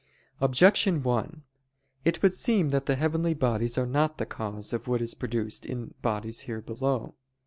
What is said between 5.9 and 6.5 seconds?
bodies